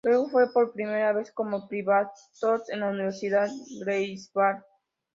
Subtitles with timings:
[0.03, 3.49] Luego fue, por primera vez, como Privatdozent en la Universidad
[3.85, 4.63] Greifswald.